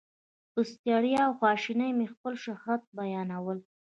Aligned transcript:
په 0.53 0.61
ستړیا 0.71 1.21
او 1.27 1.31
خواشینۍ 1.39 1.91
مې 1.97 2.07
خپل 2.13 2.33
شهرت 2.43 2.81
بیانول. 2.97 3.59